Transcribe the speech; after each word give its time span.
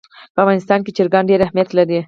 په 0.33 0.39
افغانستان 0.43 0.79
کې 0.83 0.95
چرګان 0.97 1.23
ډېر 1.29 1.39
اهمیت 1.43 1.69
لري. 1.77 1.97